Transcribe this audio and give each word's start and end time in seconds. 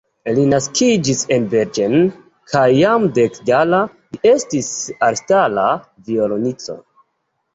Li 0.35 0.43
naskiĝis 0.51 1.19
en 1.35 1.43
Bergen, 1.49 1.97
kaj 2.53 2.63
jam 2.77 3.05
dek-jara 3.17 3.81
li 4.15 4.21
estis 4.31 4.71
elstara 5.09 5.67
violonisto. 6.09 6.79